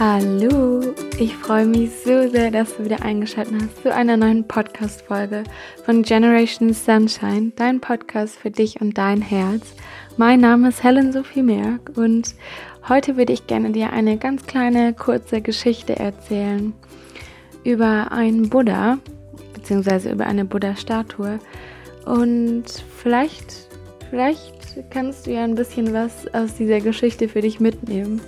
[0.00, 5.42] Hallo, ich freue mich so sehr, dass du wieder eingeschaltet hast zu einer neuen Podcast-Folge
[5.84, 9.74] von Generation Sunshine, dein Podcast für dich und dein Herz.
[10.16, 12.36] Mein Name ist Helen Sophie Merck und
[12.88, 16.74] heute würde ich gerne dir eine ganz kleine, kurze Geschichte erzählen
[17.64, 18.98] über einen Buddha,
[19.52, 21.40] beziehungsweise über eine Buddha-Statue.
[22.04, 22.66] Und
[22.98, 23.66] vielleicht,
[24.10, 24.54] vielleicht
[24.90, 28.20] kannst du ja ein bisschen was aus dieser Geschichte für dich mitnehmen.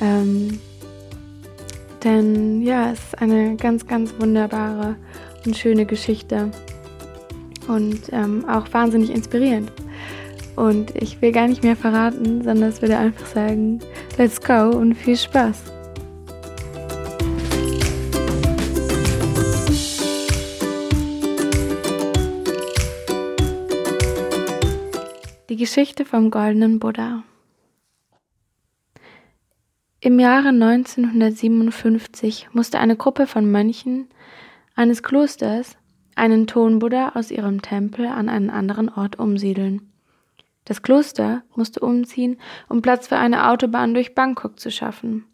[0.00, 0.58] Ähm,
[2.04, 4.96] denn ja, es ist eine ganz, ganz wunderbare
[5.44, 6.50] und schöne Geschichte
[7.68, 9.70] und ähm, auch wahnsinnig inspirierend.
[10.56, 13.80] Und ich will gar nicht mehr verraten, sondern es würde einfach sagen,
[14.18, 15.56] let's go und viel Spaß.
[25.48, 27.22] Die Geschichte vom goldenen Buddha.
[30.02, 34.08] Im Jahre 1957 musste eine Gruppe von Mönchen
[34.74, 35.76] eines Klosters
[36.16, 39.92] einen Tonbuddha aus ihrem Tempel an einen anderen Ort umsiedeln.
[40.64, 42.38] Das Kloster musste umziehen,
[42.70, 45.26] um Platz für eine Autobahn durch Bangkok zu schaffen.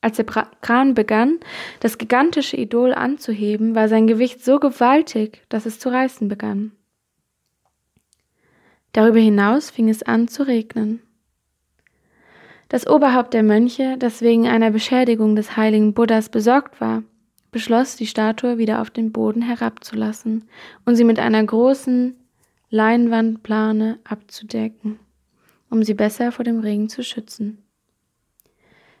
[0.00, 1.40] Als der Kran begann,
[1.80, 6.72] das gigantische Idol anzuheben, war sein Gewicht so gewaltig, dass es zu reißen begann.
[8.92, 11.03] Darüber hinaus fing es an zu regnen.
[12.74, 17.04] Das Oberhaupt der Mönche, das wegen einer Beschädigung des heiligen Buddhas besorgt war,
[17.52, 20.48] beschloss, die Statue wieder auf den Boden herabzulassen
[20.84, 22.16] und sie mit einer großen
[22.70, 24.98] Leinwandplane abzudecken,
[25.70, 27.62] um sie besser vor dem Regen zu schützen.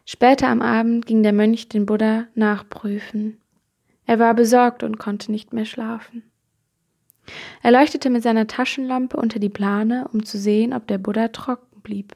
[0.04, 3.40] Später am Abend ging der Mönch den Buddha nachprüfen.
[4.06, 6.22] Er war besorgt und konnte nicht mehr schlafen.
[7.60, 11.80] Er leuchtete mit seiner Taschenlampe unter die Plane, um zu sehen, ob der Buddha trocken
[11.82, 12.14] blieb.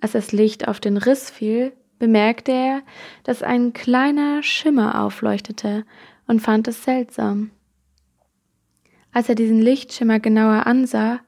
[0.00, 2.82] Als das Licht auf den Riss fiel, bemerkte er,
[3.24, 5.84] dass ein kleiner Schimmer aufleuchtete
[6.26, 7.50] und fand es seltsam.
[9.12, 11.20] Als er diesen Lichtschimmer genauer ansah,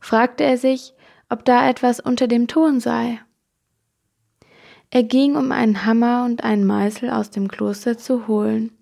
[0.00, 0.94] fragte er sich,
[1.28, 3.20] ob da etwas unter dem Ton sei.
[4.90, 8.72] Er ging, um einen Hammer und einen Meißel aus dem Kloster zu holen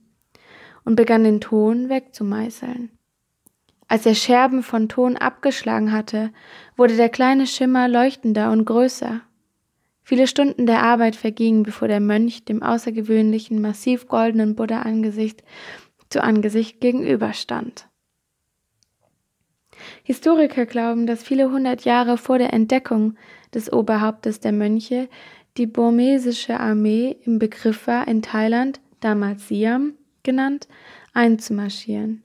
[0.85, 2.91] und begann den Ton wegzumeißeln.
[3.95, 6.33] Als er Scherben von Ton abgeschlagen hatte,
[6.77, 9.21] wurde der kleine Schimmer leuchtender und größer.
[10.03, 15.45] Viele Stunden der Arbeit vergingen, bevor der Mönch dem außergewöhnlichen, massiv goldenen Buddha Angesicht
[16.09, 17.87] zu Angesicht gegenüberstand.
[20.03, 23.15] Historiker glauben, dass viele hundert Jahre vor der Entdeckung
[23.55, 25.09] des Oberhauptes der Mönche
[25.57, 29.95] die burmesische Armee im Begriff war, in Thailand, damals Siam
[30.25, 30.67] genannt,
[31.13, 32.24] einzumarschieren.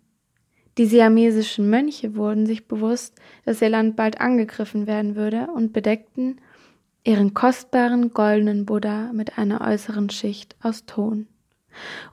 [0.80, 3.14] Die siamesischen Mönche wurden sich bewusst,
[3.44, 6.40] dass ihr Land bald angegriffen werden würde und bedeckten
[7.04, 11.28] ihren kostbaren goldenen Buddha mit einer äußeren Schicht aus Ton,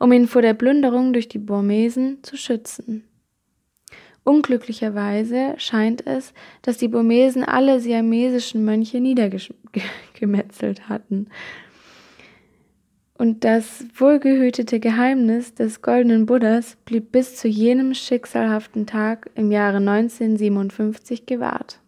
[0.00, 3.04] um ihn vor der Plünderung durch die Burmesen zu schützen.
[4.24, 11.28] Unglücklicherweise scheint es, dass die Burmesen alle siamesischen Mönche niedergemetzelt hatten.
[13.18, 19.78] Und das wohlgehütete Geheimnis des goldenen Buddhas blieb bis zu jenem schicksalhaften Tag im Jahre
[19.78, 21.80] 1957 gewahrt.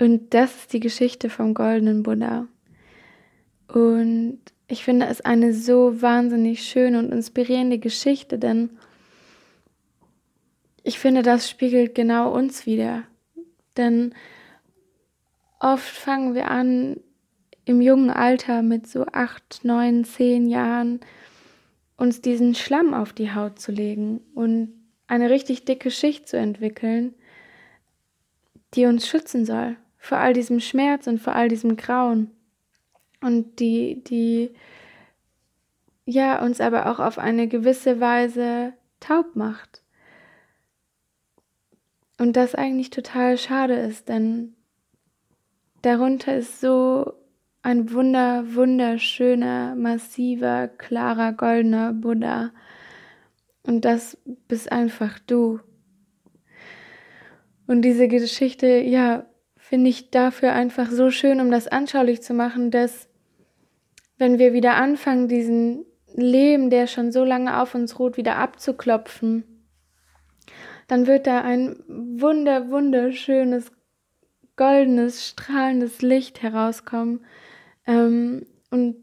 [0.00, 2.48] Und das ist die Geschichte vom goldenen Buddha.
[3.68, 8.70] Und ich finde es eine so wahnsinnig schöne und inspirierende Geschichte, denn
[10.82, 13.04] ich finde, das spiegelt genau uns wieder.
[13.76, 14.12] Denn
[15.64, 17.00] oft fangen wir an,
[17.64, 21.00] im jungen Alter mit so acht, neun, zehn Jahren
[21.96, 24.74] uns diesen Schlamm auf die Haut zu legen und
[25.06, 27.14] eine richtig dicke Schicht zu entwickeln,
[28.74, 32.30] die uns schützen soll vor all diesem Schmerz und vor all diesem Grauen.
[33.22, 34.50] Und die, die,
[36.04, 39.82] ja, uns aber auch auf eine gewisse Weise taub macht.
[42.18, 44.54] Und das eigentlich total schade ist, denn
[45.84, 47.12] darunter ist so
[47.62, 52.50] ein wunder, wunderschöner, massiver, klarer, goldener Buddha.
[53.62, 55.60] Und das bist einfach du.
[57.66, 59.26] Und diese Geschichte, ja,
[59.56, 63.08] finde ich dafür einfach so schön, um das anschaulich zu machen, dass
[64.18, 69.44] wenn wir wieder anfangen, diesen Leben, der schon so lange auf uns ruht, wieder abzuklopfen,
[70.86, 73.72] dann wird da ein wunder, wunderschönes,
[74.56, 77.20] goldenes, strahlendes Licht herauskommen.
[77.86, 78.96] Ähm, und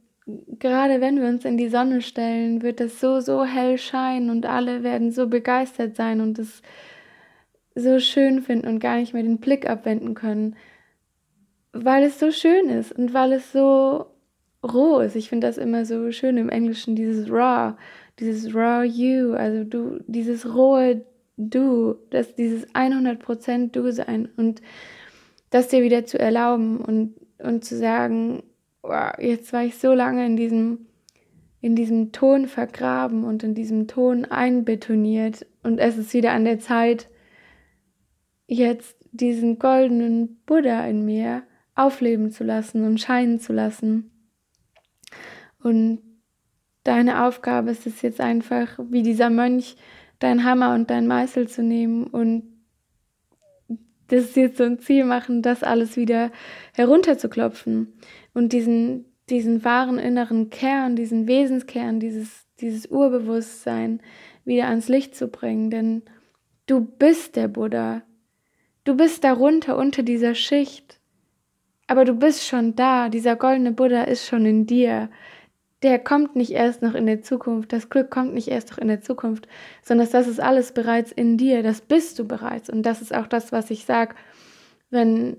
[0.60, 4.46] gerade wenn wir uns in die Sonne stellen, wird es so, so hell scheinen und
[4.46, 6.62] alle werden so begeistert sein und es
[7.76, 10.56] so schön finden und gar nicht mehr den Blick abwenden können.
[11.74, 14.08] weil es so schön ist und weil es so
[14.64, 15.16] roh ist.
[15.16, 17.76] Ich finde das immer so schön im Englischen, dieses raw,
[18.20, 21.06] dieses raw you, also du, dieses rohe
[21.38, 24.62] du, das dieses 100% du sein und
[25.52, 28.42] das dir wieder zu erlauben und, und zu sagen,
[28.82, 30.88] wow, jetzt war ich so lange in diesem,
[31.62, 36.60] in diesem Ton vergraben und in diesem Ton einbetoniert und es ist wieder an der
[36.60, 37.10] Zeit,
[38.48, 41.44] jetzt diesen goldenen Buddha in mir
[41.76, 44.12] aufleben zu lassen und scheinen zu lassen.
[45.62, 46.00] Und
[46.84, 49.76] deine Aufgabe ist es jetzt einfach, wie dieser Mönch,
[50.20, 52.51] dein Hammer und dein Meißel zu nehmen und
[54.12, 56.32] das ist jetzt so ein Ziel machen, das alles wieder
[56.74, 57.94] herunterzuklopfen
[58.34, 64.02] und diesen, diesen wahren inneren Kern, diesen Wesenskern, dieses, dieses Urbewusstsein
[64.44, 65.70] wieder ans Licht zu bringen.
[65.70, 66.02] Denn
[66.66, 68.02] du bist der Buddha.
[68.84, 71.00] Du bist darunter, unter dieser Schicht.
[71.88, 73.08] Aber du bist schon da.
[73.08, 75.10] Dieser goldene Buddha ist schon in dir
[75.84, 78.88] der kommt nicht erst noch in der Zukunft, das Glück kommt nicht erst noch in
[78.88, 79.48] der Zukunft,
[79.82, 82.70] sondern das ist alles bereits in dir, das bist du bereits.
[82.70, 84.16] Und das ist auch das, was ich sage,
[84.90, 85.38] wenn,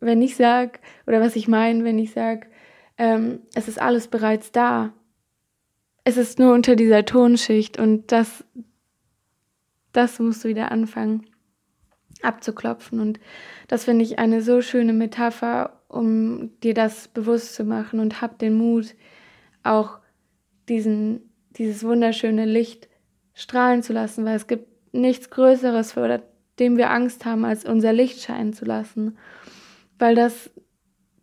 [0.00, 2.46] wenn ich sage, oder was ich meine, wenn ich sage,
[2.96, 4.92] ähm, es ist alles bereits da.
[6.04, 8.44] Es ist nur unter dieser Tonschicht und das,
[9.92, 11.26] das musst du wieder anfangen
[12.24, 13.00] abzuklopfen.
[13.00, 13.20] Und
[13.68, 18.38] das finde ich eine so schöne Metapher, um dir das bewusst zu machen und hab
[18.38, 18.94] den Mut,
[19.64, 19.98] auch
[20.68, 22.88] diesen, dieses wunderschöne Licht
[23.34, 26.20] strahlen zu lassen, weil es gibt nichts Größeres, vor
[26.58, 29.18] dem wir Angst haben, als unser Licht scheinen zu lassen.
[29.98, 30.50] Weil das,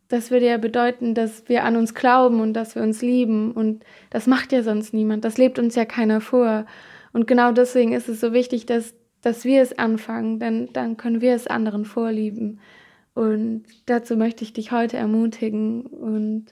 [0.09, 3.51] das würde ja bedeuten, dass wir an uns glauben und dass wir uns lieben.
[3.51, 5.23] Und das macht ja sonst niemand.
[5.23, 6.65] Das lebt uns ja keiner vor.
[7.13, 11.21] Und genau deswegen ist es so wichtig, dass, dass wir es anfangen, denn dann können
[11.21, 12.59] wir es anderen vorlieben.
[13.13, 15.81] Und dazu möchte ich dich heute ermutigen.
[15.81, 16.47] Und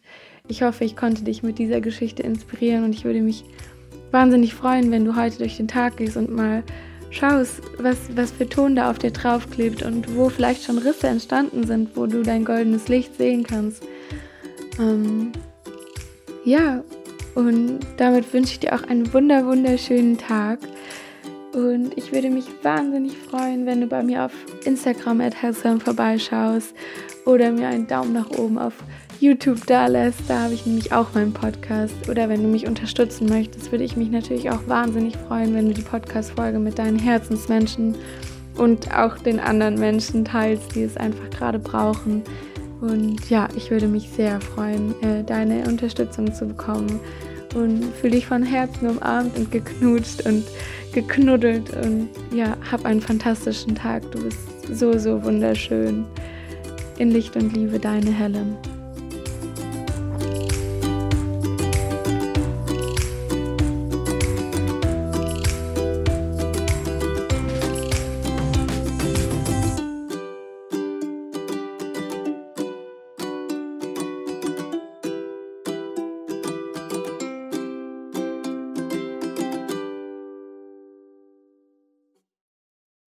[0.49, 3.45] ich hoffe, ich konnte dich mit dieser Geschichte inspirieren und ich würde mich
[4.11, 6.63] wahnsinnig freuen, wenn du heute durch den Tag gehst und mal
[7.11, 11.65] schaust, was, was für Ton da auf dir draufklebt und wo vielleicht schon Risse entstanden
[11.65, 13.83] sind, wo du dein goldenes Licht sehen kannst.
[14.79, 15.31] Ähm,
[16.43, 16.83] ja,
[17.35, 20.59] und damit wünsche ich dir auch einen wunder wunderschönen Tag.
[21.53, 24.33] Und ich würde mich wahnsinnig freuen, wenn du bei mir auf
[24.65, 26.73] Instagram at vorbeischaust
[27.25, 28.73] oder mir einen Daumen nach oben auf
[29.19, 30.21] YouTube da lässt.
[30.27, 32.09] Da habe ich nämlich auch meinen Podcast.
[32.09, 35.73] Oder wenn du mich unterstützen möchtest, würde ich mich natürlich auch wahnsinnig freuen, wenn du
[35.73, 37.95] die Podcast-Folge mit deinen Herzensmenschen
[38.55, 42.23] und auch den anderen Menschen teilst, die es einfach gerade brauchen.
[42.81, 46.99] Und ja, ich würde mich sehr freuen, äh, deine Unterstützung zu bekommen.
[47.55, 50.45] Und fühle dich von Herzen umarmt und geknutscht und
[50.93, 51.71] geknuddelt.
[51.75, 54.09] Und ja, hab einen fantastischen Tag.
[54.11, 54.37] Du bist
[54.71, 56.05] so, so wunderschön.
[56.99, 58.55] In Licht und Liebe, deine Helen.